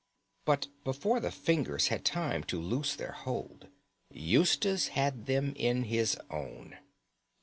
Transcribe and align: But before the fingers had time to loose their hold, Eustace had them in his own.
But 0.45 0.65
before 0.83 1.19
the 1.19 1.29
fingers 1.29 1.89
had 1.89 2.03
time 2.03 2.43
to 2.45 2.59
loose 2.59 2.95
their 2.95 3.11
hold, 3.11 3.67
Eustace 4.09 4.87
had 4.97 5.27
them 5.27 5.53
in 5.55 5.83
his 5.83 6.17
own. 6.31 6.79